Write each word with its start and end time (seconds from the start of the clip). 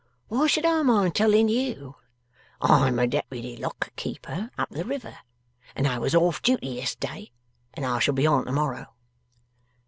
Why 0.29 0.47
should 0.47 0.65
I 0.65 0.81
mind 0.81 1.13
telling 1.13 1.47
you? 1.47 1.95
I'm 2.59 2.97
a 2.97 3.05
Deputy 3.05 3.55
Lock 3.55 3.95
keeper 3.95 4.49
up 4.57 4.69
the 4.71 4.83
river, 4.83 5.19
and 5.75 5.85
I 5.87 5.99
was 5.99 6.15
off 6.15 6.41
duty 6.41 6.69
yes'day, 6.81 7.31
and 7.75 7.85
I 7.85 7.99
shall 7.99 8.15
be 8.15 8.25
on 8.25 8.45
to 8.45 8.51
morrow. 8.51 8.95